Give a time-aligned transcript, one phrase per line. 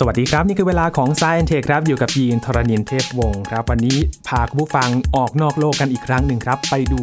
[0.00, 7.02] สวัสดีครับ นี่คือเวลาของ s ซ e n t e ครับ อยู่กับยีนทรณินเทพวงศ์ครับ วันนี้พาคุณผู้ฟังออกนอกโลกกันอีกครั้งหนึ่งครับ ไปดู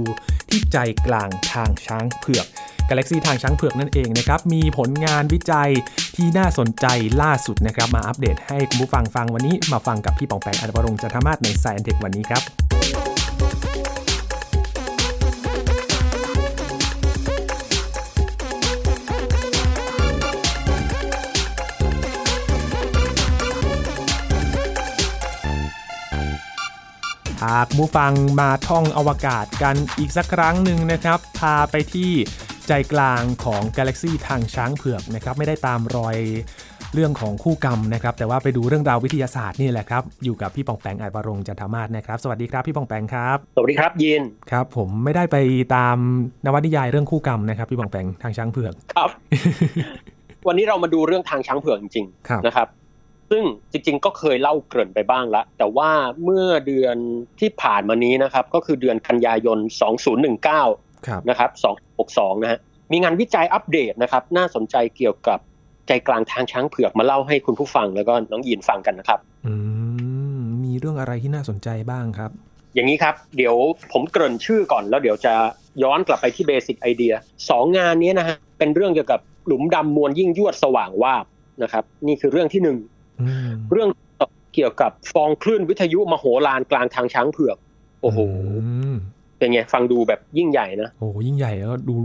[0.49, 0.77] ที่ใจ
[1.07, 2.45] กลางทางช้างเผือก
[2.89, 5.69] กาแล็กซีทางช้างเผือกนั่นเองนะครับ มีผลงานวิจัย
[6.15, 6.85] ที่น่าสนใจ
[7.21, 32.11] ล่าสุดนะครับ มาอัปเดตให้คุณผู้ฟังฟังวันนี้มาฟังกับพี่ปองแปงอันวรงจันทมาศใน s ซ e n t e วันนี้ครับาคุณผู้ฟังมาท่องอวกาศกันอีกสักครั้งหนึ่งนะครับ พาไปที่
[32.67, 36.17] ใจกลางของกาแล็กซีทางช้างเผือกนะครับไม่ได้ตามรอย
[36.93, 45.37] เรื่องของคู่กรรมนะครับ แต่ว่าไปดูเรื่องราววิทยาศาสตร์นี่แหละครับ อยู่กับพี่ปองแปงอาจวรงจันทมาศนะครับ สวัสดีครับพี่ปองแปงครับ สวัสดีครับยินครับผมไม่ได้ไป
[45.75, 45.97] ตาม
[46.45, 49.09] นวนิยายเรื่องคู่กรรมนะครับพี่ปองแปงทางช้างเผือกครับ
[50.47, 52.67] วันนี้เรามาดูเรื่องทางช้างเผือกจริงครับๆนะครับ
[53.33, 55.89] ซึ่งจริงๆ ก็เคยเล่าเกริ่นไปบ้างละแต่ว่า
[56.23, 56.97] เมื่อเดือน
[57.39, 59.57] ที่ผ่านมานี้นะครับ ก็คือเดือนกันยายน
[60.31, 61.49] 2019ครับนะครับ
[61.97, 62.59] 262 นะฮะ
[62.91, 65.39] มีงานวิจัยอัปเดตนะครับ น่าสนใจเกี่ยวกับ
[65.87, 69.53] ใจกลางทางช้างเผือกมาเล่าให้คุณผู้ฟังแล้วก็น้องยินฟังกันนะครับ อื
[70.37, 72.31] ม มีเรื่องอะไรที่น่าสนใจบ้างครับ
[72.73, 73.55] อย่างนี้ครับ เดี๋ยว
[73.91, 75.33] ผมเกริ่นชื่อก่อนแล้วเดี๋ยวจะ
[75.83, 77.13] ย้อนกลับไปที่เบสิกไอเดีย
[77.49, 81.25] สองงานนี้นะฮะเป็นเรื่องเกี่ยวกับหลุมดำมวลยิ่งยวดสว่างวาบ
[81.63, 82.92] นะครับ นี่คือเรื่องที่หนึ่งอืม
[83.71, 83.89] เรื่อง
[84.55, 87.57] เกี่ยวกับฟองคลื่นวิทยุมโหฬารกลางทางช้างเผือก
[88.01, 88.19] โอ้โห
[88.91, 88.93] ม
[89.37, 91.95] เป็นไงฟังดูแบบยิ่งใหญ่นะโอ้โหยิ่งใหญ่แล้วก็ดู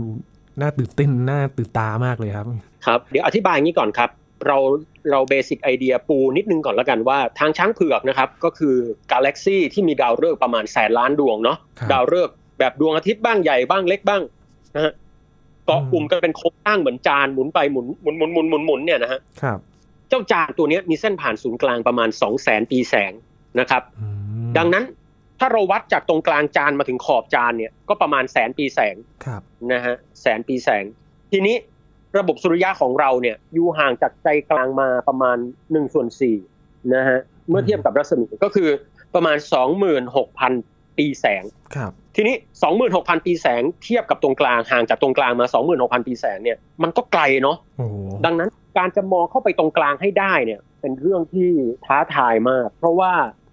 [0.61, 2.45] น่าตื่นเต้นน่าตื่นตามากเลยครับ
[2.85, 4.09] ครับ เดี๋ยวอธิบายอย่างนี้ก่อนครับ
[4.47, 4.57] เรา
[5.11, 8.75] เราเบสิกไอเดียปูนิดนึงก่อนแล้วกันว่าทางช้างเผือกนะครับก็คือ
[9.11, 14.21] กาแล็กซีที่มีดาวฤกษ์ประมาณแสนล้านดวงเนาะครับดาวฤกษ์แบบดวงอาทิตย์บ้างใหญ่บ้างเล็กบ้าง
[14.75, 14.93] นะฮะ
[15.65, 19.59] เกาะกลุ่มกันเป็นโครงสร้างเหมือนจานหมุนไปหมุนหมุนหมุนหมุนหมุนหมุนเนี่ยนะฮะครับ
[20.09, 23.11] เจ้าจานตัวเนี้ยมีเส้นผ่านศูนย์กลางประมาณ 2 0 0แสนปีแสง
[23.59, 24.07] นะครับอื
[24.49, 24.85] มดังนั้น
[25.39, 28.95] ถ้าเราวัดจากตรงกลางจานมาถึงขอบจานเนี่ยก็ประมาณแสนปีแสง
[29.25, 29.41] ครับ
[29.71, 30.83] นะฮะแสนปีแสง
[31.31, 31.55] ทีนี้
[32.17, 36.07] ระบบสุริยะของเราเนี่ยอยู่ห่างจากใจกลางมาประมาณ1ส่วน
[36.49, 37.19] 4นะฮะ
[37.49, 38.69] เมื่อเทียบกับรัศมีก็คือ
[39.15, 39.37] ประมาณ
[40.17, 41.43] 26,000 ปีแสง
[41.75, 42.35] ครับทีนี้
[42.81, 45.45] 26,000 ปีแสงเทียบกับตรงกลางห่างจากตรงกลางมา
[45.77, 47.95] 26,000 ปีแสงเนี่ยมันก็ไกลเนาะโอ้โห
[48.25, 51.49] ดังนั้นการจะมองเข้าไปตรงกลางให้ได้เนี่ยเป็นเรื่องที่
[51.85, 53.11] ท้าทายมาก เพราะว่า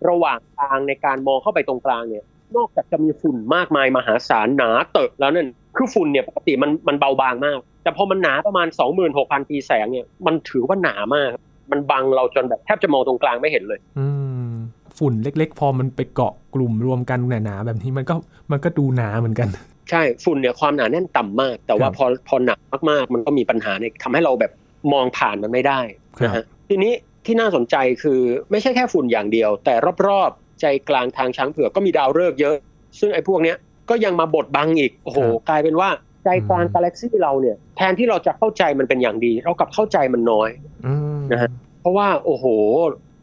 [0.09, 2.25] ระหว่างทางในการมองเข้าไปตรงกลางเนี่ย
[2.57, 8.67] นอกจากจะมีฝุ่นมากมายมหาศาลหนาเตอะแล้วนั่นคือฝุ่นเนี่ยปกติมันมันเบาบางมาก แต่พอมันหนาประมาณ
[9.09, 11.31] 26,000 ปีแสงเนี่ยมันถือว่าหนามาก
[11.71, 14.07] มันบังเราจนแบบแทบจะมองตรงกลางไม่เห็นเลย อื
[14.51, 14.53] ม
[14.99, 18.15] ฝุ่นเล็ก ๆ พอมันไปเกาะกลุ่มรวมกันหนาๆแบบนี้มันก็
[18.51, 19.49] มันก็ดูหนาเหมือนกัน
[19.91, 22.57] ใช่ฝุ่นเนี่ยความหนาแน่นต่ำมาก แต่ว่าครับพอพอหนา
[22.91, 24.53] มากๆ มันก็มีปัญหาในทำให้เราแบบ
[24.93, 25.81] มองผ่านมันไม่ได้
[26.25, 26.93] นะครัฮะบทีนี้
[27.27, 28.21] ที่น่าสนใจคือ
[28.51, 29.75] ไม่ใช่แค่ฝุ่นอย่างเดียว แต่
[30.07, 32.57] รอบๆ ใจกลางทางช้างเผือกก็มีดาวฤกษ์เยอะ
[33.01, 33.57] ซึ่งไอ้พวกเนี้ย
[33.91, 35.89] ก็ยังมาบดบังอีกโอ้โหครับกลายเป็นว่า
[36.25, 40.51] ใจกลางอืมกาแล็กซี่เราเนี่ยแทนที่เราจะเข้าใจมันเป็นอย่างดี เรากลับเข้าใจมันน้อย
[40.87, 41.51] อืมนะฮะ
[41.81, 42.45] เพราะว่าโอ้โห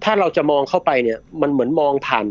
[0.04, 2.26] ถ้าเราจะมองเข้าไปเนี่ยมันเหมือนมองผ่าน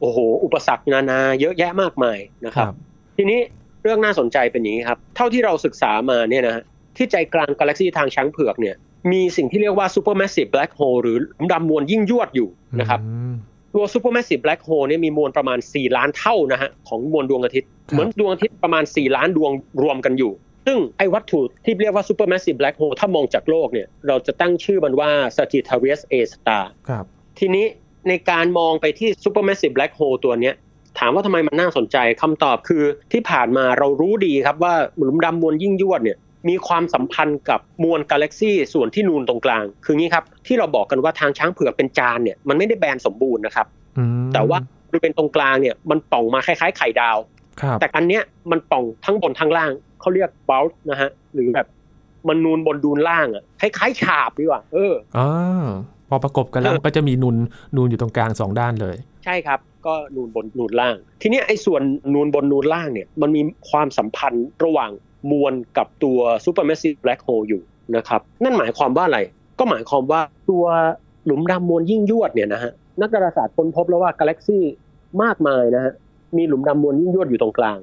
[0.00, 2.74] โอ้โห อุปสรรคนานาเยอะแยะมากมายนะคครัรับบ
[3.16, 3.40] ทีนี้
[3.82, 6.64] เรื่องน่าสนใจเป็นอย่างนี้ครับ เท่าที่เราศึกษามาเนี่ยนะฮะ
[6.96, 8.76] ที่ใจกลางกาแล็กซีทางช้างเผือกเนี่ย
[9.12, 12.48] มีสิ่งที่เรียกว่า supermassive black hole หรือหลุมดำมวลยิ่งยวดอยู่
[12.80, 13.34] นะครับอืม
[13.74, 19.50] ตัว supermassive black hole เนี่ยมีมวลประมาณ 4 ล้านเท่านะฮะของมวลดวงอาทิตย์ครับเหมือนดวงอาทิตย์ประมาณ 4 ล้านดวง
[19.82, 20.32] รวมกันอยู่
[20.66, 27.04] ซึ่งไอ้วัตถุที่เรียกว่า supermassive black hole ถ้ามองจากโลกเนี่ยเราจะตั้งชื่อมันว่า Sagittarius A star ครับ
[27.38, 27.64] ทีนี้
[28.08, 30.54] ในการมองไปที่ supermassive black hole ตัวเนี้ย
[30.98, 36.18] ถามว่าทำไมมันน่าสนใจคำตอบคือที่ผ่านมาเรารู้ดีครับว่าหลุมดำมวลยิ่งยวดเนี่ย
[36.48, 43.66] มีความสัมพันธ์กับมวลกาแล็กซีส่วนที่นูนตรงกลาง คืองี้ครับ ที่เราบอกกันว่าทางช้างเผือกเป็นจานเนี่ยมันไม่ได้แบนสมบูรณ์นะครับ
[43.98, 44.58] อืมแต่ว่า
[44.88, 47.18] บริเวณตรงกลางเนี่ยมันป่องมาคล้ายๆไข่ดาว
[47.60, 51.66] ครับแต่อันเนี้ยมันป่องทั้งบนทั้งล่างเขาเรียกบลต์นะฮะหรือแบบ
[52.28, 55.28] มันนูนบนดูนล่างอะคล้ายๆฉาบดีกว่า เอออ๋อ
[56.08, 57.36] พอประกบกันแล้วเออมันก็จะมีนูน
[57.76, 61.82] นูนอยู่ตรงกลางสองด้านเลย ใช่ครับ ก็นูนบนนูนล่าง ทีเนี้ยไอ้ส่วน
[62.14, 64.90] นูนบนนูนล่างเนี่ยมันมีความสัมพันธ์ระหว่าง
[65.32, 67.62] มวลกับตัว supermassive black hole อยู่
[67.96, 69.20] นะครับนั่นหมายความว่าอะไร
[69.58, 70.20] ก็หมายความว่า
[70.50, 70.64] ตัว
[71.26, 74.64] หลุมดำมวลยิ่งยวดเนี่ยนะฮะนักดาราศาสตร์ค้นพบแล้วว่ากาแล็กซี่
[75.22, 75.92] มากมายนะฮะ
[76.36, 77.78] มีหลุมดำมวลยิ่งยวดอยู่ตรงกลาง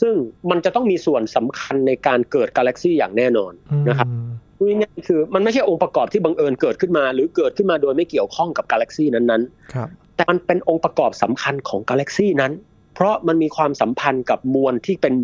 [0.00, 0.14] ซึ่ง
[0.50, 3.52] มันจะต้องมีส่วนสำคัญในการเกิดกาแล็กซี่อย่างแน่นอน
[3.88, 4.08] นะครับ
[4.56, 12.52] พูดง่ายๆคือมันไม่ใช่องค์ประกอบที่บังเอิญเกิดขึ้นมา หรือเกิดขึ้นมาโดยไม่เกี่ยวข้องกับกาแล็กซี่นั้นๆครับแต่มันเป็นองค์ประกอบสำคัญของกาแล็กซี่นั้น
[12.94, 15.14] เพราะมันมีความสัมพันธ์กับมวลที่เป็น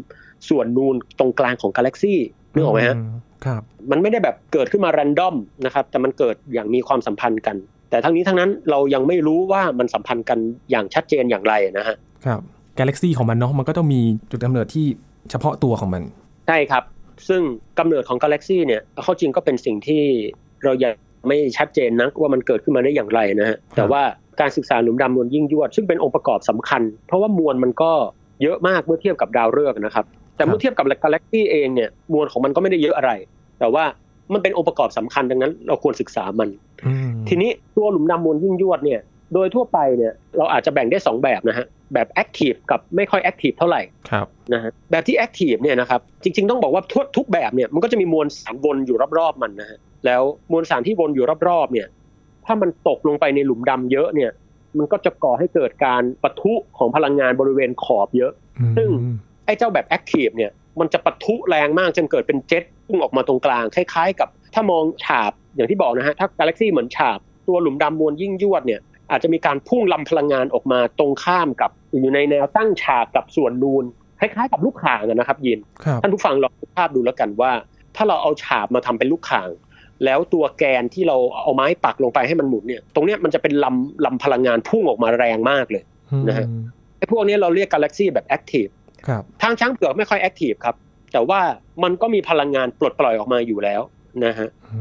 [0.48, 2.18] ส่วนนูนตรงกลางของกาแล็กซี่
[2.54, 3.02] นึกออกไหมฮะอื
[3.44, 7.56] ครับมันไม่ได้แบบเกิดขึ้นมา r รนดอมนะครับแต่มันเกิดอย่างมีความสัมพันธ์กัน
[7.90, 10.38] แต่ทั้งนี้ทั้งนั้นเรายังไม่รู้ว่ามันสัมพันธ์กัน
[10.70, 11.96] อย่างชัดเจนอย่างไรนะฮะ
[12.26, 12.40] ครับ
[12.78, 14.00] กาแล็กซี่ของมันเนาะมันก็ต้องมี
[14.30, 14.86] จุดกำเนิดที่
[15.30, 16.02] เฉพาะตัวของมัน
[16.48, 16.84] ใช่ครับ
[17.28, 17.42] ซึ่ง
[17.78, 20.02] กำเนิดของกาแล็กซี่เนี่ยเข้าจริงก็เป็นสิ่งที่
[20.64, 20.92] เรายัง
[21.28, 24.02] ไม่ชัดเจนนะว่ามันเกิดขึ้นมาได้อย่างไรนะฮะแต่ว่า
[24.40, 27.92] การศึกษาหลุมดำมวลยิ่งยวด ซึ่งเป็นองค์ประกอบสำคัญ เพราะว่ามวลมันก็
[28.42, 30.06] เยอะมากเมื่อเทียบกับดาวฤกษ์นะครับ
[30.40, 33.10] แต่เมื่อเทียบกับกาแล็กซี่เองเนี่ยมวลของมันก็ไม่ได้เยอะอะไร
[33.58, 33.84] แต่ว่า
[34.32, 36.48] มันเป็นองค์ประกอบสำคัญดังนั้น เราควรศึกษามัน
[36.86, 39.00] อืมทีนี้ตัวหลุมดำมวลยิ่งยวดเนี่ย
[39.34, 50.22] โดยทั่วไปเนี่ยเราอาจจะแบ่งได้สองแบบนะฮะแบบ active กับไม่ค่อย active เท่าไหร่ครับนะฮะแบบที่ active เนี่ยนะครับจริง ๆ ต้องบอกว่าทุกทุกแบบเนี่ยมันก็จะมีมวลสารวนอยู่รอบๆมันนะฮะแล้ว
[50.52, 51.88] มวลสารที่วนอยู่รอบๆเนี่ย
[52.46, 54.30] ถ้ามันตกลงไปในหลุมดำเยอะเนี่ย
[54.78, 58.32] มันก็จะก่อให้เกิดการปะทุของพลังงานบริเวณขอบเยอะ
[58.76, 60.50] ซึ่งไอ้เจ้าแบบแอคทีฟเนี่ย
[60.80, 67.18] มันจะปะทุแรงมากจนเกิดเป็นเจ็ตพุ่งออกมาตรงกลางคล้าย ๆ กับ ถ้ามองฉาบอย่างที่บอกนะฮะถ้ากาแล็กซี่เหมือนฉาบ
[67.48, 68.80] ตัวหลุมดำมวลยิ่งยวดเนี่ย
[69.10, 73.84] อาจจะมีการพุ่งลำพลังงานออกมาตรงข้ามกับอยู่ในแนวตั้งฉากกับส่วนนูน
[74.20, 77.52] คล้ายๆกับลูกข่างอะนะครับยินครับท่านผู้ฟังลองนึกภาพดูแล้วกันว่า
[77.96, 79.48] ถ้าเราเอาฉาบมาทำเป็นลูกข่าง
[80.04, 85.82] แล้วตัวแกนที่เราเอาไม้ปักลงไปให้มันหมุนเนี่ยตรงเนี้ยมันจะเป็นลำลำพลังงานพุ่งออกมาแรงมากเลย
[86.28, 86.46] นะฮะ
[86.98, 88.79] ไอ้พวกนี้เราเรียกกาแล็กซี่แบบแอคทีฟครับ
[89.42, 90.76] ทางช้างเผือกไม่ค่อยแอคทีฟครับ
[91.12, 91.40] แต่ว่า
[91.82, 93.80] มันก็มีพลังงานปลดปล่อยออกมาอยู่แล้ว
[94.24, 94.80] นะฮะอื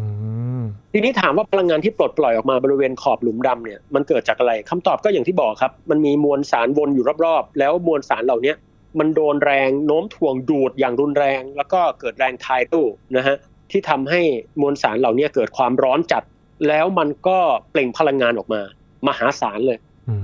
[0.60, 0.62] ม
[0.94, 8.56] ทีนี้ถามว่าพลังงานที่ปลดปล่อยออกมาบริเวณขอบหลุมดำเนี่ยมันเกิดจากอะไรคำตอบก็อย่างที่บอกครับ มันมีมวลสารวนอยู่รอบๆ แล้วมวลสารเหล่าเนี้ย
[9.00, 13.36] มันโดนแรงโน้มถ่วงดูดอย่างรุนแรง แล้วก็เกิดแรงทายตู้นะฮะ
[13.72, 14.22] ที่ทำให้
[14.62, 16.24] มวลสารเหล่าเนี้ยเกิดความร้อนจัด
[16.68, 17.38] แล้วมันก็
[17.72, 18.62] เปล่งพลังงานออกมา
[19.08, 19.78] มหาศาลเลย
[20.10, 20.16] อื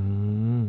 [0.59, 0.61] ม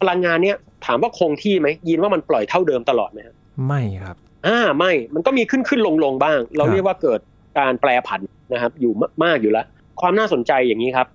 [0.00, 0.56] พลังงานเนี้ย
[0.88, 3.34] ถามว่าคงที่ไหมยินว่ามันปล่อยเท่าเดิมตลอดไหมครับ
[3.66, 7.20] ไม่ครับ อ่าไม่มันก็มีขึ้นขึ้นลงลงบ้าง เราครับเรียกว่าเกิด
[7.58, 8.20] การแปรผัน
[8.52, 9.66] นะครับ อยู่มมากอยู่แล้ว
[10.00, 11.08] ความน่าสนใจอย่างนี้ครับ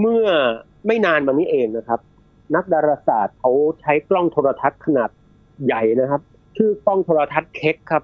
[0.00, 0.26] เมื่อ
[0.86, 2.00] ไม่นานมานี้เองนะครับ
[2.54, 5.10] นักดาราศาสตร์เขาใช้กล้องโทรทัศน์ขนาด
[5.66, 6.20] ใหญ่นะครับ
[6.56, 8.02] ชื่อกล้องโทรทัศน์เค้กครับ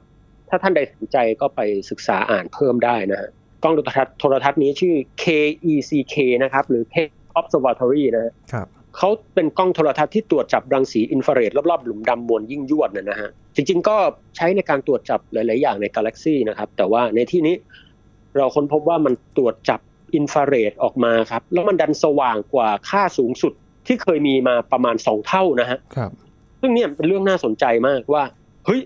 [0.48, 1.60] ถ้าท่านใดสนใจก็ไป
[1.90, 3.30] ศึกษาอ่านเพิ่มได้นะฮะ
[3.62, 6.96] กล้องโทรทัศน์โทรทัศน์นี้ชื่อ KECK นะครับ หรือ K
[7.38, 8.66] Observatory นะฮะครับ
[8.96, 13.96] เขาเป็นกล้องโทรทัศน์ที่ตรวจจับรังสีอินฟราเรดรอบๆหลุมดำมวลยิ่งยวดนะนะฮะจริงๆก็
[14.36, 17.54] ใช้ในการตรวจจับหลาย ๆ อย่างในกาแล็กซีนะครับ แต่ว่าในที่นี้
[18.36, 19.80] เราค้นพบว่ามันตรวจจับ
[20.14, 23.52] อินฟราเรดออกมาครับ แล้วมันดันสว่างกว่าค่าสูงสุด
[23.86, 26.10] ที่เคยมีมาประมาณ2เท่านะฮะครับ
[26.60, 28.22] ซึ่งเนี่ยเป็นเรื่องน่าสนใจมากว่า
[28.66, 28.80] เฮ้ย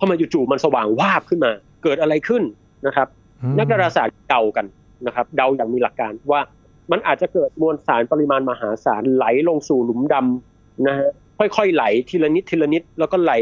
[0.00, 2.42] ทำไมจู่ๆมันสว่างวาบขึ้นมา เกิดอะไรขึ้น
[2.86, 3.08] นะครับ
[3.42, 4.66] อืมนักดาราศาสตร์เดากัน
[5.06, 6.40] นะครับ เดาอย่างมีหลักการว่า
[6.90, 13.32] มันอาจจะเกิดมวลสารปริมาณมหาศาลไหลลงสู่หลุมดำนะฮะค่อยๆไหลทีละนิดทีละนิดแล้วก็ไหล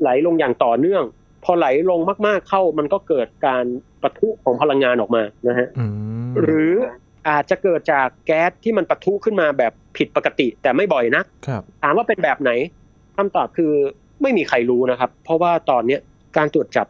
[0.00, 1.02] ไหลลงอย่างต่อเนื่อง
[1.44, 3.64] พอไหลลงมากๆเข้า มันก็เกิดการ
[4.02, 5.84] ปะทุของพลังงานออกมานะฮะอื
[6.28, 6.72] มหรือ
[7.28, 12.50] อาจจะเกิดจากแก๊สที่มันปะทุขึ้นมาแบบผิดปกติ แต่ไม่บ่อยนักครับถามว่าเป็นแบบไหน
[13.16, 13.72] คำตอบคือ
[14.22, 16.00] ไม่มีใครรู้นะครับ เพราะว่าตอนเนี้ย
[16.36, 16.86] การตรวจจับ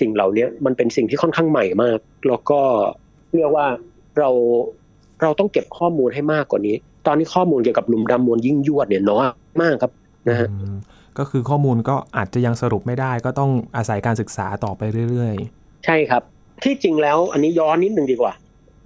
[0.00, 1.98] สิ่งเหล่านี้มันเป็นสิ่งที่ค่อนข้างใหม่มาก
[2.28, 2.60] แล้วก็
[3.34, 3.66] เรียกว่า
[4.18, 4.30] เรา
[5.24, 6.76] เราต้องเก็บข้อมูลให้มากกว่านี้
[7.06, 9.26] ตอนนี้ข้อมูลเกี่ยวกับหลุมดำมวลยิ่งยวดเนี่ยน้อย
[9.62, 9.92] มากครับ
[10.28, 10.74] นะฮะอืม
[11.18, 15.34] ก็คือข้อมูลก็อาจจะยังสรุปไม่ได้ ก็ต้องอาศัยการศึกษาต่อไปเรื่อย
[15.84, 16.22] ใช่ครับ
[16.64, 18.32] ที่จริงแล้วอันนี้ย้อนนิดหนึ่งดีกว่า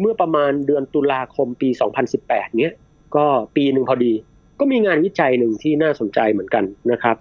[0.01, 1.69] เมื่อประมาณเดือนตุลาคมปี
[2.13, 2.73] 2018 เนี้ย
[3.17, 3.25] ก็
[3.57, 4.13] ปีหนึ่งพอดี
[4.59, 7.17] ก็มีงานวิจัยหนึ่งที่น่าสนใจเหมือนกันนะครับ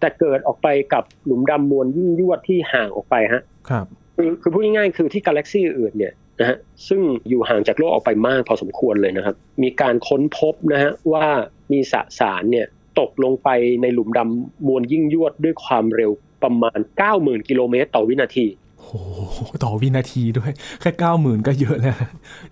[0.00, 6.56] แต่เกิดออกไปกับหลุมดำมวลยิ่งยวดที่ห่างออกไปฮะๆครับคือคือพูดง่ายๆคือที่กาแล็กซี่อื่นเนี่ย นะฮะ
[6.88, 11.26] ซึ่งอยู่ห่างจากโลกออกไปมากพอสมควรเลยนะครับ มีการค้นพบนะฮะว่า
[11.72, 12.66] มีสสารเนี่ย
[13.00, 13.48] ตกลงไป
[13.82, 16.10] ในหลุมดำมวลยิ่งยวดด้วยความเร็ว
[16.42, 16.78] ประมาณ
[17.12, 18.46] 90,000 กิโลเมตรต่อวินาที
[18.78, 20.50] โอ้โหต่อวินาทีด้วย
[20.80, 21.96] แค่เก้าหมื่นก็เยอะแล้ว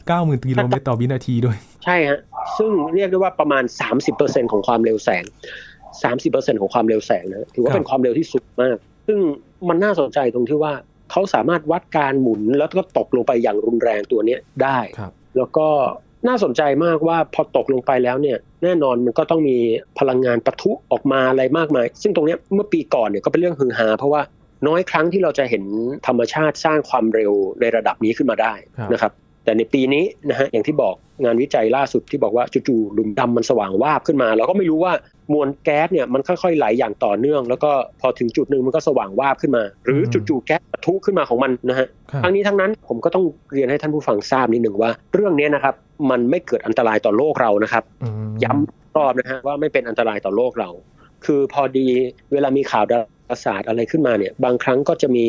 [0.09, 2.19] เก้าหมื่นกิโลเมตรต่อวินาทีด้วย ใช่ฮะ
[2.59, 3.64] ซึ่งเรียกได้ว่าประมาณ
[4.09, 5.25] 30%ของความเร็วแสง
[5.93, 8.76] 30%ของความเร็วแสงนะถือว่าครับเป็นความเร็วที่สูงมาก
[9.07, 9.19] ซึ่ง
[9.69, 10.75] มันน่าสนใจตรงที่ว่า
[11.11, 15.68] เขาสามารถวัดการหมุนแล้วก็ตกลงไปอย่างรุนแรงตัวเนี้ยได้ครับแล้วก็
[16.28, 19.56] น่าสนใจมากว่าพอตกลงไปแล้วเนี่ยแน่นอนมันก็ต้องมี
[19.99, 24.23] พลังงานปะทุออกมาอะไรมากมาย ซึ่งตรงเนี้ยเมื่อปีก่อนเนี่ยก็เป็นเรื่องฮือฮาเพราะว่า
[24.66, 25.64] น้อยครั้งที่เราจะเห็น
[26.06, 29.12] ธรรมชาติสร้างความเร็วในระดับนี้ขึ้นมาได้ครับนะครับ
[29.44, 30.94] แต่ในปีนี้นะฮะอย่างที่บอก
[31.25, 34.92] งานวิจัยล่าสุดที่บอกว่าจู่ๆหลุมดำมันสว่างวาบขึ้นมา เราก็ไม่รู้ว่า
[35.33, 45.75] มวลแก๊สเนี่ยมันค่อยๆไหลอย่างต่อเนื่อง แล้วก็พอถึงจุดหนึ่งมันก็สว่างวาบขึ้นมา หรือจู่ๆแก๊สปะทุขึ้นมาของมันนะฮะครับทั้งนี้ทั้งนั้นผมก็ต้องเรียนให้ท่านผู้ฟังทราบนิดหนึ่งว่า เรื่องนี้นะครับ
[46.11, 50.71] มันไม่เกิดอันตรายต่อโลกเรานะครับอืมย้ำรอบนะฮะว่าไม่เป็นอันตรายต่อโลกเรา
[51.25, 51.87] คือพอดี
[52.33, 52.99] เวลามีข่าวดา
[53.31, 55.26] ราศาสตร์อะไรขึ้นมาเนี่ยบางครั้งก็จะมี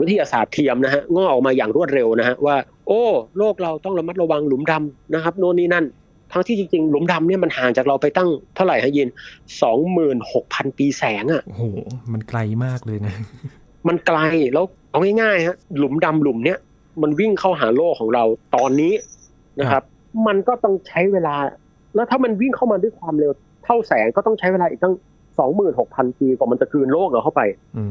[0.00, 2.56] วิทยาศาสตร์เทียมนะฮะงอกออกมาอย่างรวดเร็วนะฮะว่า
[2.88, 3.02] โอ้
[3.38, 5.84] โลกเราต้องระมัดระวังหลุมดำนะครับ โน่นนี่นั่น
[6.32, 9.08] ทั้งที่จริงๆ หลุมดำเนี่ยมันห่างจากเราไปตั้งเท่าไหร่ฮะยิน
[9.62, 11.62] สองหมื่นหกพันปีแสงอะ่ะโอ้โห
[12.12, 13.14] มันไกลมากเลยนะ
[13.88, 14.18] มันไกล
[14.54, 16.58] แล้วเอาง่ายๆฮะหลุมดำหลุมเนี้ย
[17.02, 18.24] มันวิ่งเข้าหาโลกของเรา
[18.56, 18.92] ตอนนี้
[19.60, 19.82] นะครับ
[20.26, 21.36] มันก็ต้องใช้เวลา
[21.94, 23.32] แล้วถ้ามันวิ่งเข้ามาด้วยความเร็ว
[23.64, 24.94] เท่าแสงก็ต้องใช้เวลาอีกตั้ง
[25.38, 27.42] สองหมื่นหกพันปีกว่ามันจะคืนโลกเราเข้าไป
[27.76, 27.84] อื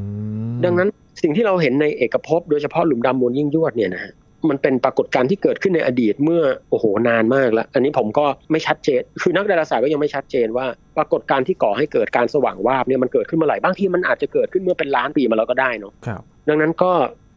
[0.53, 0.89] มดังนั้น
[1.21, 4.13] สิ่งที่เราเห็นในเอกภพโดยเฉพาะหลุมดำมวลยิ่งยวดเนี่ยนะฮะ
[4.51, 10.65] มันเป็นปรากฏการณ์ที่เกิดขึ้นในอดีตเมื่อโอ้โหนานมากแล้ว อันนี้ผมก็ไม่ชัดเจน คือนักดาราศาสตร์ก็ยังไม่ชัดเจนว่า
[10.97, 16.91] ปรากฏการณ์ที่ก่อให้เกิดการสว่างวาบเนี่ยมันเกิดขึ้นเมื่อไหร่บางทีมันอาจจะเกิดขึ้นเมื่อเป็นล้านปีมาแล้วก็ได้เนาะครับดังนั้นก็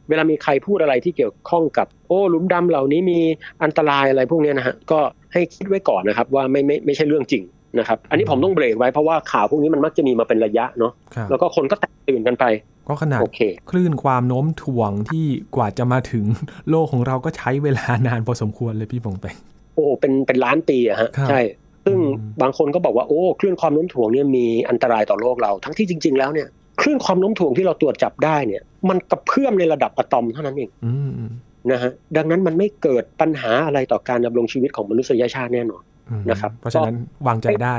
[0.08, 3.18] เวลามีใครพูดอะไรที่เกี่ยวข้องกับ โอ้หลุมดำเหล่านี้มี
[3.62, 5.00] อันตรายอะไรพวกเนี้ยนะฮะก็
[5.32, 7.42] ให้คิดไว้ก่อนนะครับว่าไม่ไม่ไม่ใช่เรื่องจริง
[7.78, 12.44] นะครับ อันนี้ผมต้องเบรกไว้เพราะว่าข่าวพวกนี้มันมักจะมีมาเป็นระยะเนาะครับแล้วก็คนก็แตกตื่นกันไป
[12.88, 13.40] ก็ขนาดโอเค
[13.70, 15.24] คลื่นความโน้มถ่วงที่
[15.56, 16.24] กว่าจะมาถึง
[16.70, 19.36] โลกของเราก็ใช้เวลานานพอสมควรเลยพี่ปองแปง
[19.74, 21.40] โอ้เป็นเป็นล้านปีอะฮะครับใช่
[21.84, 26.48] ซึ่งอืมบางคนก็บอกว่าโอ้คลื่นความโน้มถ่วงเนี่ยมีอันตรายต่อโลกเรา ทั้งที่จริง ๆ แล้วเนี่ย
[26.80, 31.32] คลื่นความโน้มถ่วงที่เราตรวจจับได้เนี่ย มันกระเพื่อมในระดับอะตอมเท่านั้นเองอืมอืม
[31.70, 37.76] นะฮะดังนั้นมันไม่เกิดปัญหาอะไรต่อการดำรงชีวิตของมนุษยชาติแน่นอนอืมนะครับ เพราะฉะนั้นวางใจได้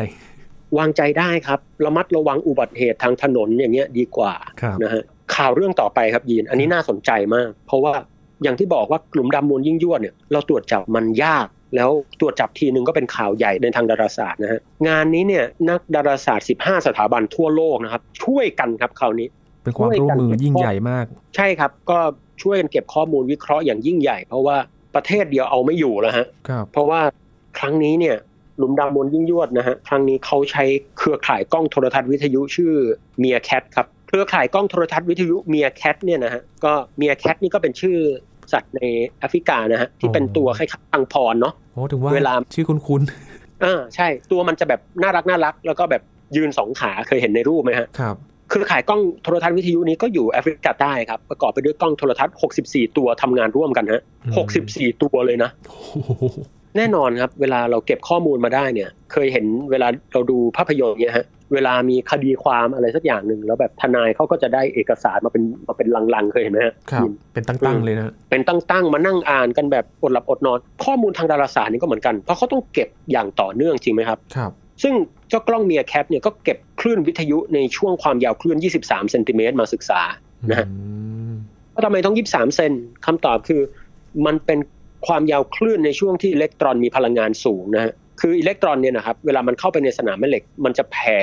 [0.77, 5.03] วางใจได้ครับระมัดระวังอุบัติเหตุทางถนนอย่างเงี้ยดีกว่าครับนะฮะ
[5.35, 7.93] ข่าวเรื่องต่อไปครับยีน อันนี้น่าสนใจมาก เพราะว่า
[8.43, 19.27] อย่างที่บอกว่ากลุ่มดำมวลยิ่งยวดเนี่ยเราตรวจจับมันยาก แล้วตรวจจับทีนึงก็เป็นข่าวใหญ่ในทางดาราศาสตร์นะฮะงานนี้เนี่ยนักดาราศาสตร์ 15 สถาบันทั่วโลกนะครับ ช่วยกันครับคราวนี้
[19.63, 21.99] เป็นความร่วมมือยิ่งใหญ่มาก ใช่ครับ ก็
[22.41, 24.57] ช่วยกันเก็บข้อมูลวิเคราะห์อย่างยิ่งใหญ่ เพราะว่า
[24.95, 27.01] ประเทศเดียวเอาไม่อยู่แล้วฮะครับเพราะว่า
[27.59, 28.15] ครั้งนี้เนี่ย
[28.59, 30.63] หลุมดำมวลยิ่งยวดนะฮะครั้งนี้เขาใช้
[30.97, 32.73] เครือข่ายกล้องโทรทัศน์วิทยุชื่อ
[33.19, 37.97] เมียแคทครับเครือข่ายกล้องโทรทัศน์วิทยุเมียแคทเนี่ยนะฮะก็เมียแคทนี่ก็เป็นชื่อ
[38.53, 38.81] สัตว์ใน
[39.19, 43.01] แอฟริกานะฮะที่เป็นตัวคล้ายๆอังพรเนาะโอ้ถึงว่าเวลาชื่อคุ้น
[43.63, 46.01] อ่าใช่ตัวมันจะแบบน่ารักน่ารัก แล้วก็แบบ
[46.35, 48.15] ยืนสองขาเคยเห็นในรูปไหมฮะๆครับ
[48.49, 52.35] เครือข่ายกล้องโทรทัศน์วิทยุนี้ก็อยู่แอฟริกาใต้ครับประกอบไปด้วยกล้องโทรทัศน์
[52.65, 54.47] 64 ตัวทำงานร่วมกันฮะอืม
[54.91, 56.23] 64 ตัวเลยนะโอ้โห
[56.77, 74.51] แน่นอนครับ เวลาเราเก็บข้อมูลมาได้เนี่ย เคยเห็นเวลาเราดูภาพยนตร์เนี่ยฮะเวลามีคดีความอะไรสักอย่างหนึ่งแล้วแบบทนายเขาก็จะได้เอกสารมาเป็นมาเป็นลังๆเคยเห็นไหมฮะครับยินเป็นตั้งๆเลยนะเป็นตั้งๆมานั่งอ่านกันแบบอดหลับอดนอน ข้อมูลทางดาราศาสตร์นี่ก็เหมือนกันเพราะเขาต้องเก็บอย่างต่อเนื่องจริงไหมครับครับ
[74.83, 74.93] ซึ่ง
[75.29, 80.01] เจ้ากล้อง MeerKAT เนี่ยก็เก็บคลื่นวิทยุในช่วงความยาวคลื่น 23 เซนติเมตรมาศึกษา
[80.49, 80.75] นะฮะอื
[81.31, 81.33] ม
[81.73, 82.71] ว่าทำไมต้อง 23 เซน
[83.05, 83.61] คำตอบคือ
[84.25, 84.59] มันเป็น
[85.07, 91.19] ความยาวคลื่นในช่วงที่อิเล็กตรอนมีพลังงานสูงนะฮะคืออิเล็กตรอนเนี่ยนะครับเวลามันเข้าไปในสนามแม่เหล็ก มันจะแผ่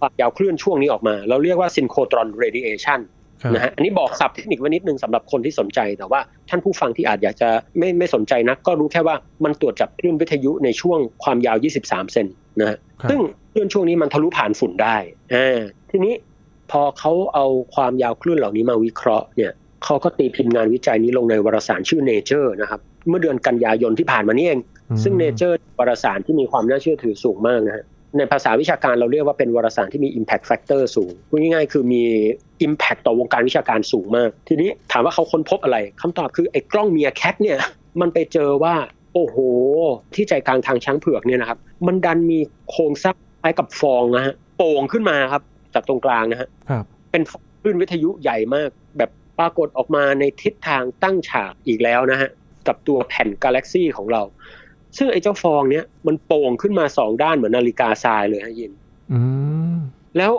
[0.00, 3.00] ความยาวคลื่นช่วงนี้ออกมา เราเรียกว่า synchrotron radiation
[3.42, 11.56] ครับนะฮะอันนี้บอกศัพท์เทคนิคไว้นิดนึงสำหรับคนที่สนใจ แต่ว่าท่านผู้ฟังที่อาจอยากจะไม่ไม่สนใจนักก็รู้แค่ว่ามันตรวจจับคลื่นวิทยุในช่วงความยาว
[11.86, 12.26] 23 เซน
[12.60, 13.20] นะฮะครับซึ่ง
[13.52, 14.96] คลื่นช่วงนี้มันทะลุผ่านฝุ่นได้
[15.34, 15.60] อ่า
[15.90, 16.14] ทีนี้
[16.70, 19.52] พอเขาเอาความยาวคลื่นเหล่านี้มาวิเคราะห์เนี่ย
[19.84, 24.60] เขาก็ตีพิมพ์งานวิจัยนี้ลงในวารสารชื่อ Nature นะครับ เมื่อเดือนกันยายนที่ผ่านมานี่เอง
[25.02, 27.84] ซึ่ง Nature วารสารที่มีความน่าเชื่อถือสูงมากนะฮะ
[28.16, 32.02] ในภาษาวิชาการเราเรียกว่าเป็นวารสารที่มี impact factor สูงพูดง่ายๆคือมี
[32.66, 37.58] impact ต่อวงการวิชาการสูงมาก ทีนี้ถามว่าเขาค้นพบอะไรคำตอบคือไอ้กล้องเมียแคทเนี่ย
[38.00, 38.74] มันไปเจอว่า
[39.14, 39.36] โอ้โห
[40.14, 42.38] ที่ใจกลางทางช้างเผือกเนี่ยนะครับ มันดันมี
[42.70, 45.42] โครงสร้างคล้ายกับฟองนะฮะโป่งขึ้นมาครับ
[45.74, 47.22] จากตรงกลางนะฮะครับเป็น
[47.60, 52.28] คลื่นวิทยุใหญ่มาก แบบปรากฏออกมาในทิศทางตั้งฉากอีกแล้วนะฮะ
[52.68, 54.22] กับตัวแผ่นกาแล็กซี่ของเรา
[54.96, 58.72] ซึ่งไอ้เจ้าฟองเนี้ยมันโป่งขึ้นมาสองด้านเหมือนนาฬิกาทรายเลยฮะยิน
[59.12, 59.20] อื
[59.74, 59.78] ม
[60.16, 60.32] แล้ว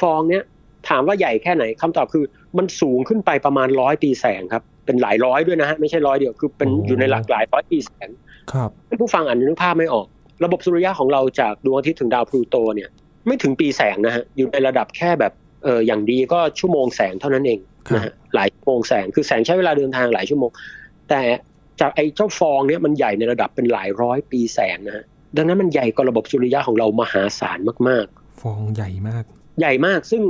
[0.00, 0.42] ฟองเนี้ย
[0.88, 2.24] ถามว่าใหญ่แค่ไหนคำตอบคือ
[2.58, 8.08] มันสูงขึ้นไปประมาณร้อยปีแสงครับ เป็นหลายร้อยด้วยนะฮะไม่ใช่ร้อยเดียวคือเป็นอยู่ในหลักหลายร้อยปีแสง
[8.52, 10.06] ครับผู้ฟังอ่านนึกภาพไม่ออก
[10.44, 12.88] ระบบสุริยะของเราจากดวงอาทิตย์ถึงดาวพลูโตเนี่ย
[13.26, 15.32] ไม่ถึงปีแสงนะฮะอยู่ในระดับแค่แบบ
[15.64, 17.58] เอออย่างดีก็ชั่วโมงแสงเท่านั้นเอง
[17.94, 20.50] นะฮะหลายชั่วโมงแสงคือแสงใช้เวลาเดินทางหลายชั่วโมง
[21.10, 21.22] แต่
[21.80, 25.04] จากไอ้เจ้าฟองเนี่ยมันใหญ่ในระดับเป็นหลายร้อยปีแสงนะฮะ
[25.36, 27.58] ดังนั้นมันใหญ่กว่าระบบสุริยะของเรามหาศาล
[27.88, 28.06] มาก
[28.42, 30.22] ฟองใหญ่มากๆใหญ่มากซึ่ง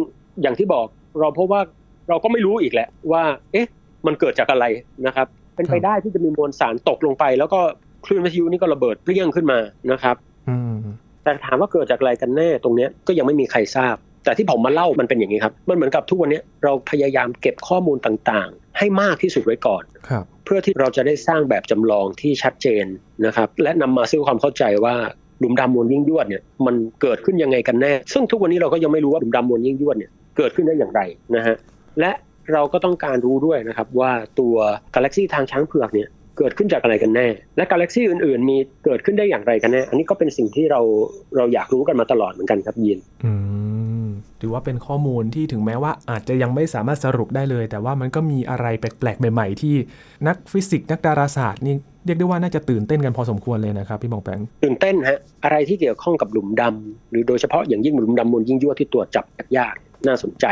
[0.42, 0.86] อย่างที่บอก
[1.20, 1.60] เราพบว่า
[2.08, 3.66] เราก็ไม่รู้อีกแหละว่า เอ๊ะ
[4.06, 4.64] มันเกิดจากอะไร
[5.06, 7.60] นะครับ เป็นไปครับได้ที่จะมีมวลสารตกลงไป แล้วก็
[8.04, 9.58] คลื่นวิทยุนี่ก็ระเบิดเปรี้ยงขึ้นมา
[9.92, 10.16] นะครับ
[10.48, 10.74] อืม
[11.24, 22.84] แต่ถามว่าเกิดจากอะไรกันแน่ตรงเนี้ยก็ยังไม่มีใครทราบ แต่ที่ผมมาเล่ามันเป็นอย่างนี้ครับ มันเหมือนกับทุกวันเนี้ยเราพยายามเก็บข้อมูลต่างๆ ให้มากที่สุดไว้ก่อนครับ เพื่อที่เราจะได้สร้างแบบจำลองที่ชัดเจน
[23.26, 24.94] นะครับและนำมาซึ่งความเข้าใจว่า
[25.38, 31.00] หลุมดำมวลยิ่งยวดเนี่ยมันเกิดขึ้นยังไงกันแน่ ซึ่งทุกวันนี้เราก็ยังไม่รู้ว่าหลุมดำมวลยิ่งยวดเนี่ยเกิดขึ้นได้อย่างไร
[31.36, 31.56] นะฮะ
[32.00, 32.12] และ
[32.52, 34.54] เราก็ต้องการรู้ด้วยนะครับว่าตัว
[34.94, 37.26] กาแล็กซีทางช้างเผือกเนี่ยเกิดขึ้นจากอะไรกันแน่
[37.56, 40.80] และกาแล็กซีอื่นๆ มีเกิดขึ้นได้อย่างไรกันแน่ อันนี้ก็เป็นสิ่งที่เรา
[41.36, 43.32] เราอยากรู้กันมาตลอดเหมือนกันครับยินอื
[43.65, 43.65] ม
[44.40, 49.74] ถือว่าเป็นข้อมูลที่ถึงแม้ว่าอาจจะยังไม่สามารถสรุปได้เลย แต่ว่ามันก็มีอะไรแปลกๆ ใหม่ ๆ ที่
[50.26, 51.74] นักฟิสิกส์นักดาราศาสตร์นี่
[52.06, 59.24] เรียกได้ว่าน่าจะตื่นเต้นกันพอสมควรเลยนะครับพี่ปองแปงตื่นเต้นฮะอะไรที่เกี่ยวข้องกับหลุมดำหรือโดยเฉพาะอย่างยิ่งหลุมดำมวลยิ่งยวดที่ตรวจจับ
[59.58, 59.74] ยาก
[60.06, 60.46] น่าสนใจ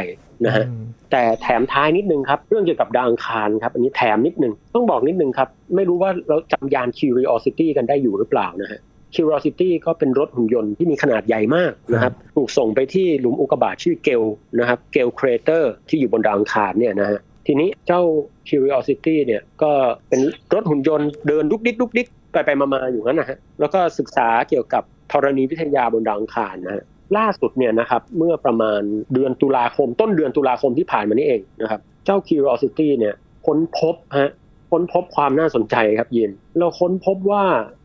[0.44, 8.80] นะฮะอืมแต่แถมท้ายนิดนึงครับ เรื่องเกี่ยวกับดาวอังคารครับ อันนี้แถมนิดนึง ต้องบอกนิดนึงครับ ไม่รู้ว่าเราจำยาน Curiosity กันได้อยู่หรือเปล่านะฮะ
[9.14, 14.22] Curiosity ก็เป็นรถหุ่นยนต์ที่มีขนาดใหญ่มากนะครับถูกส่งไปที่หลุมอุกกาบาตชื่อ Gale
[14.58, 18.02] นะครับ Gale Crater ที่อยู่บนดาวอังคารเนี่ยนะฮะทีนี้เจ้า
[18.48, 19.72] Curiosity เนี่ยก็
[20.08, 20.20] เป็น
[20.54, 26.84] รถหุ่นยนต์เดินดุกดิกดุกดิกไปไปมาๆอยู่นั้นนะฮะแล้วก็ศึกษาเกี่ยวกับธรณีวิทยาบนดาวอังคารนะฮะ
[27.16, 28.82] ล่าสุดเนี่ยนะครับเมื่อประมาณ
[29.14, 33.14] เดือนตุลาคม ต้นเดือนตุลาคมที่ผ่านมานี่เองนะครับเจ้า Curiosity เนี่ย
[33.46, 34.32] ค้นพบฮะ
[34.70, 37.44] ค้นพบความน่าสนใจครับยิน เราค้นพบว่า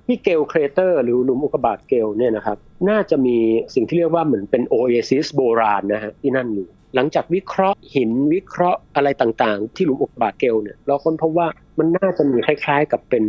[0.09, 2.57] ที่ Gale Crater หรือหลุมอุกกาบาต Gale เนี่ยนะครับ
[2.89, 3.37] น่าจะมี
[3.75, 11.47] สิ่งที่เรียกว่าเหมือนเป็นโอเอซิสโบราณนะฮะที่นั่นอยู่หลังจากวิเคราะห์หินวิเคราะห์อะไรต่างๆ ที่หลุมอุกกาบาตเกลเนี่ยเราค้นพบว่า
[11.79, 13.23] มันน่าจะมีคล้ายๆ กับเป็น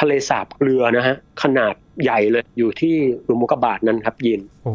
[0.00, 4.74] ทะเลสาบเกลือนะฮะขนาดใหญ่เลยอยู่ที่หลุมอุกกาบาตนั้นครับยินโอ้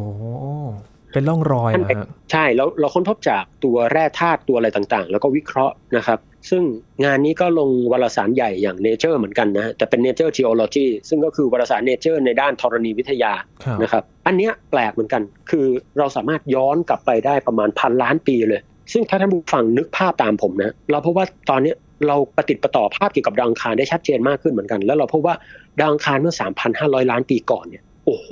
[1.13, 6.19] เป็นร่องรอยนะฮะใช่แล้วเราค้นพบจากตัวแร่ธาตุตัวอะไรต่างๆ แล้วก็วิเคราะห์นะครับ
[6.49, 6.63] ซึ่ง
[7.05, 13.33] งานนี้ก็ลงวารสารใหญ่อย่าง Nature เหมือนกันนะฮะแต่เป็น Nature Geology ซึ่งก็คือวารสาร Nature ในด้านธรณีวิทยา
[13.63, 15.65] ครับนะครับอันเนี้ยแปลกเหมือนกัน คือ
[15.97, 18.61] เราสามารถย้อนกลับไปได้ประมาณพันล้านปีเลย
[18.93, 21.75] ซึ่งถ้าท่านผู้ฟังนึกภาพตามผมนะเราพบว่าตอนเนี้ย
[22.07, 25.35] เราปฏิดประต่อภาพเกี่ยวกับดาวอังคารได้ชัดเจนมากขึ้นเหมือนกัน แล้วเราพบว่า
[25.79, 26.33] ดาวอังคารเมื่อ
[26.71, 28.27] 3,500 ล้านปีก่อนเนี่ยโอ้โห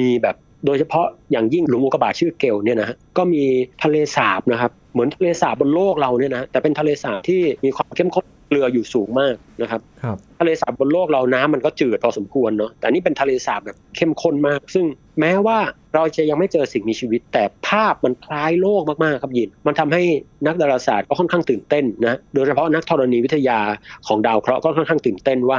[0.00, 0.36] มีแบบ
[0.66, 3.44] โดยเฉพาะอย่างยิ่งหลุมอุกกาบาตชื่อเกลเนี่ยนะฮะก็มี
[3.82, 14.84] ทะเลสาบนะครับ เหมือนทะเลสาบบนโลกเราเนี่ยนะแต่เป็นทะเลสาบที่มีความเข้มข้นเกลืออยู่สูงมากนะครับครับทะเลสาบบนโลกเราน้ำมันก็จืดพอสมควรเนาะแต่นี่เป็นทะเลสาบแบบเข้มข้นมาก ซึ่ง
[15.20, 15.58] แม้ว่า
[15.94, 20.02] เราจะยังไม่เจอสิ่งมีชีวิต แต่ภาพมันคล้ายโลกมากๆครับยิน มันทำให้
[20.46, 23.58] นักดาราศาสตร์ก็ค่อนข้างตื่นเต้นนะโดยเฉพาะนักธรณีวิทยา
[24.06, 25.58] ของดาวเคราะห์ก็ค่อนข้างตื่นเต้นว่า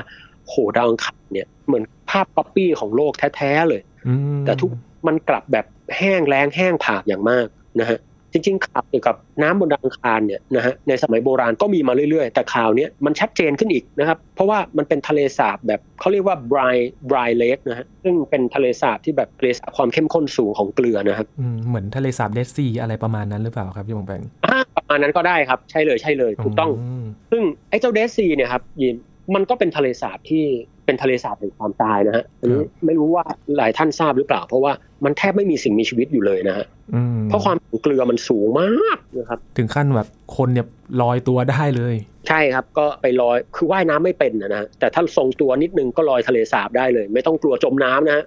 [0.50, 4.72] โหดาวอังคารเนี่ยเหมือนภาพก๊อปปี้ของโลกแท้ๆเลยอืมแต่ทุก
[5.08, 5.66] มันกลับแบบ
[5.98, 7.48] แห้งแล้งแห้งผากอย่างมาก
[7.80, 16.76] นะฮะจ ริงๆข่าวเกี่ยวกับน้ำบนดาวอังคารเนี่ยนะฮะในสมัยโบราณก็มีมาเรื่อยๆ แต่ข่าวเนี้ยมันชัดเจนขึ้นอีกนะครับเพราะว่ามันเป็นทะเลสาบแบบเขาเรียกว่า dry
[17.12, 26.72] dry lake นะฮะซึ่งเป็นทะเลสาบที่แบบทะเลสาบความเข้มข้นสูงของเกลือนะครับอืมเหมือนทะเลสาบเดดซีอะไรประมาณนั้นหรือเปล่าครับพี่บองแปงอ่าประมาณนั้นก็ได้ครับใช่เลยใช่เลยถูกต้อง
[27.04, 28.96] มซึ่งไอ้เจ้าเดซีเนี่ยครับยิน
[29.36, 30.46] มันก็เป็นทะเลสาบที่
[30.88, 33.26] เป็นทะเลสาบแห่งความตายนะฮะอันนี้ไม่รู้ว่า
[33.58, 34.72] หลายท่านทราบหรือเปล่า เพราะว่า
[35.06, 40.66] มันแทบไม่มีสิ่งมีชีวิตอยู่เลยนะฮะอืมเพราะความเกลือมันสูงมากนะครับ ถึงขั้นแบบคนเนี่ย
[41.02, 41.96] ลอยตัวได้เลย
[42.28, 48.26] ใช่ครับก็ไปลอยคือว่ายน้ำไม่เป็นนะนะแต่ถ้าทรงตัวนิดนึงก็ลอยทะเลสาบได้เลย ไม่ต้องกลัวจมน้ำนะฮะ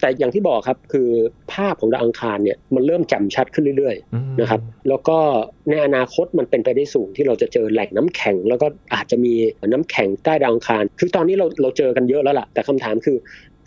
[0.00, 1.08] แต่อย่างที่บอกครับคือ
[1.52, 5.18] ภาพของดาวอังคารเนี่ยมันเริ่มแจ่มชัดขึ้นเรื่อยอืมๆนะครับแล้วก็
[5.70, 9.34] ในอนาคตมันเป็นไปได้สูงที่เราจะเจอแหล่งน้ำแข็ง แล้วก็อาจจะมี
[9.72, 13.16] น้ำแข็งใต้ดาวอังคาร คือตอนนี้เราเราเจอกันเยอะแล้วล่ะ แต่คำถามคือ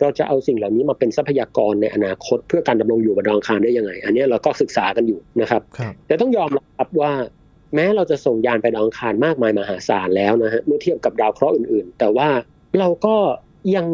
[0.00, 7.12] เราจะเอาสิ่งเหล่านี้มาเป็นทรัพยากรในอนาคต เพื่อการดำรงอยู่บนดาวอังคารได้ยังไง อันนี้เราก็ศึกษากันอยู่นะครับครับแต่ต้องยอมรับครับว่า
[7.74, 12.28] แม้เราจะส่งยานไปดาวอังคารมากมายมหาศาลแล้วนะฮะเมื่อเทียบกับดาวเคราะห์อื่นๆ แต่ว่า
[12.78, 13.16] เราก็
[13.76, 13.86] ยัง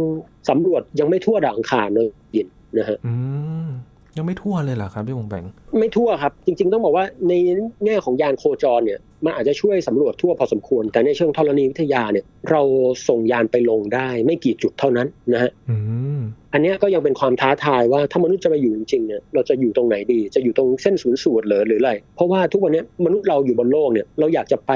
[0.49, 2.47] สำรวจยังไม่ทั่วดาวอังคารเลยยิน
[2.79, 3.15] นะฮะอื
[3.65, 3.67] ม
[4.17, 5.45] ยังไม่ทั่วเลยเหรอครับพี่บองแปง
[5.79, 7.33] ไม่ทั่วครับ จริง ๆ ต้องบอกว่าใน
[7.85, 12.63] แง่ของยานโคจรเนี่ยมันอาจจะช่วยสำรวจทั่วพอสมควร แต่ในเชิงธรณีวิทยาเนี่ย เรา
[13.09, 15.77] ส่งยานไปลงได้ไม่กี่จุดเท่านั้นนะฮะอื
[16.19, 24.73] มอันเนี้ยก็ยังเป็นความท้าทายว่าถ้ามนุษย์จะไปอยู่จริงๆเนี่ยเราจะอยู่ตรงไหนดี จะอยู่ตรงเส้นศูนย์สูตรเหรือหรืออะไร เพราะว่าทุกวันเนี้ยมนุษย์เราอยู่บนโลกเนี่ยเราอยากจะไป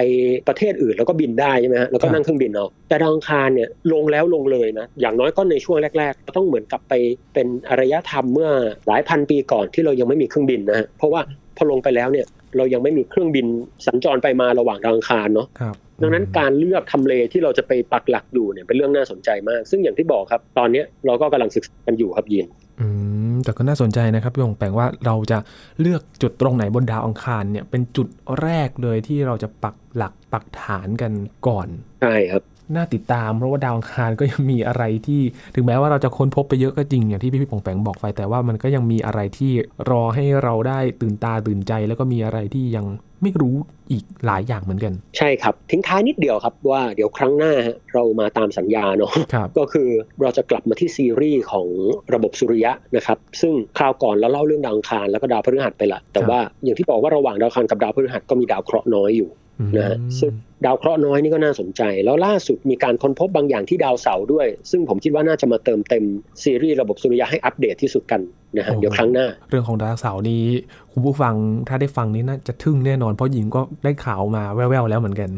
[0.48, 6.94] ประเทศอื่นแล้วก็บินได้ใช่ไหมฮะแล้วก็นั่งเครื่องบินเอาแต่ดาวอังคารเนี่ยลงแล้วลงเลยนะอย่างน้อยก็ในช่วงแรกๆก็ต้องเหมือนกับไป
[7.34, 8.50] เป็นอารยธรรมเมื่อ
[8.88, 11.20] หลายพันปีก่อนที่เรายังไม่มีเครื่องบินนะฮะเพราะว่า
[11.56, 13.46] พอลงไปแล้วเนี่ย เรายังไม่มีเครื่องบิน
[13.86, 22.46] สัญจรไปมาระหว่างดาวอังคารเนาะครับดังนั้นการเลือกทำเลที่เราจะไปปักหลักอยู่เนี่ยเป็นเรื่องน่าสนใจมาก ซึ่งอย่างที่บอกครับ ตอนเนี้ยเราก็กำลังศึกษากันอยู่ครับยิน
[22.80, 22.86] อื
[23.32, 25.38] มแต่ก็น่าสนใจนะครับพี่บองแปงว่าเราจะ
[25.80, 28.08] เลือกจุดตรงไหนบนดาวอังคารเนี่ยเป็นจุด
[28.42, 31.12] แรกเลยที่เราจะปักหลักปักฐานกัน
[31.46, 31.68] ก่อน
[32.02, 32.42] ใช่ครับ
[32.74, 35.20] น่าติดตาม เพราะว่าดาวอังคารก็ยังมีอะไรที่
[35.54, 39.52] ถึงแม้ว่าเราจะค้นพบไปเยอะก็จริงอย่างที่พี่พี่ปองแปงบอกไปแต่ว่ามันก็ยังมีอะไรที่
[39.90, 42.86] รอให้เราได้ตื่นตาตื่นใจ แล้วก็มีอะไรที่ยัง
[43.22, 43.54] ไม่รู้
[43.90, 49.88] อีกหลายอย่างเหมือนกัน ใช่ครับ ทิ้งท้ายนิดเดียวครับว่าเดี๋ยวครั้งหน้าฮะเรามาตามสัญญาเนาะครับก็คือ
[50.22, 51.68] เราจะกลับมาที่ซีรีส์ของ
[52.14, 59.30] ระบบสุริยะนะครับ ซึ่งคราวก่อนเราเล่าเรื่องดาวอังคารแล้วก็ดาวพฤหัสไปละแต่ว่าอย่างที่บอกว่าระหว่างดาวอังคารกับดาวพฤหัสก็มีดาวเคราะห์น้อยอยู่
[59.76, 60.32] นะฮะซึ่ง
[60.64, 66.04] ดาวเคราะห์น้อยนี่ก็น่าสนใจ แล้วล่าสุดมีการค้นพบบางอย่างที่ดาวเสาร์ด้วย ซึ่งผมคิดว่าน่าจะมาเติมเต็ม
[66.42, 68.20] ซีรีส์ระบบสุริยะให้อัปเดตที่สุดกัน
[68.56, 70.44] นะฮะเดี๋ยวครั้งหน้า เรื่องของดาวเสาร์นี้
[70.92, 71.34] คุณผู้ฟัง
[71.68, 75.30] ถ้าได้ฟังนี้น่าจะทึ่งแน่นอนเพราะหญิงก็ได้ข่าวมาแว่วๆแล้วเหมือนกัน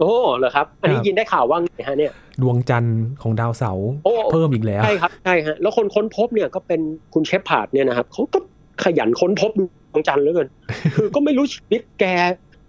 [0.00, 2.12] โอ้เหรอครับ อันนี้ยินได้ข่าวว่าไงฮะเนี่ย
[2.42, 6.80] ดวงจันทร์ของดาวเสาร์โอ้เพิ่มอีกแล้วใช่ครับใช่ฮะแล้วคนค้นพบเนี่ยก็เป็น
[7.14, 8.38] คุณเชฟพาร์ดเนี่ยนะครับเขาก็
[8.84, 9.60] ขยันค้นพบด
[9.94, 10.48] วงจันทร์เหลือเกิน
[10.96, 12.04] คือก็ไม่รู้ชีวิตแก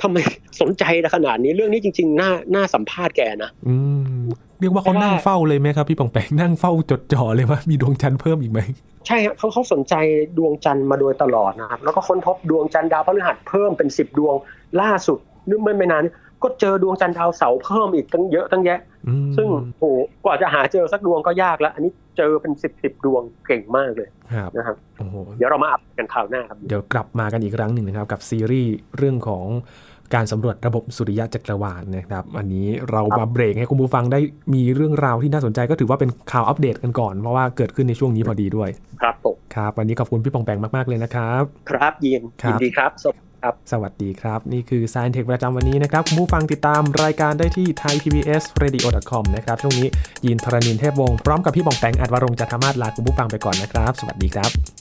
[0.02, 0.18] ทำไม
[0.62, 0.84] สนใจ
[1.16, 3.76] ขนาดนี้เรื่องนี้จริงๆน่าน่าสัมภาษณ์แกนะอื
[4.18, 4.24] ม
[4.60, 8.60] เรียกว่าเขาเพราะว่านั่งเฝ้าเลยไหมครับพี่ปองแปงนั่งเฝ้าจดจ่อเลยว่ามีดวงจันทร์เพิ่มอีกไหม
[9.08, 9.94] ใช่ฮะเขาเขาสนใจ
[10.38, 14.36] ดวงจันทร์มาโดยตลอดนะครับแล้วก็ค้นพบดวงจันทร์ดาวพฤหัสเพิ่มเป็นสิบดวง
[14.82, 16.04] ล่าสุดนึกไม่ไม่นาน
[16.44, 19.48] ก็เจอดวงจันทร์ดาวเสาร์เพิ่มอีกตั้งเยอะตั้งแยะอืมซึ่ง
[19.80, 19.96] โอ้โห
[20.26, 29.46] กว่าจะหาเจอสักดวงก็ยากแล้ว อันนี้เจอเป็นสิบสิบดวงเก่งมากเลยครับนะครับโอ้โหเดี๋ยวเรามาอัปเดตกันคราวหน้าครับเดี๋ยวกลับมากันอีกครั้งหนึ่งนะครับ กับซีรีส์เรื่องของ
[30.16, 34.20] การสำรวจระบบสุริยะจักรวาลนะครับ อันนี้เรามาเบรกให้คุณผู้ฟังได้
[34.54, 38.70] มีเรื่องราวที่น่าสนใจก็ถือว่าเป็นข่าวอัปเดตกันก่อน เพราะว่าเกิดขึ้นในช่วงนี้พอดีด้วย
[39.02, 42.70] ครับผมครับ วันนี้ขอบคุณพี่ปองแปงมาก ๆ เลยนะครับ ครับยินครับยินดี
[43.42, 49.88] ครับ สวัสดีครับ นี่คือ s ซ i e n Tech ประจำวันนี้นะครับ คุณผู้ฟังติดตามรายการได้ที่ thaipbsradio.com นะครับ ช่วงนี้
[50.26, 54.77] ยินทรณินเทพวงศ์พร้อมกับพี่บองแปงอัดวรงจันทมาศลาคุณผู้ฟังไปก่อนนะครับ สวัสดีครับ